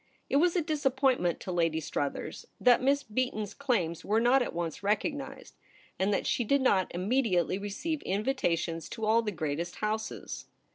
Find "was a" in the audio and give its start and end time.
0.37-0.63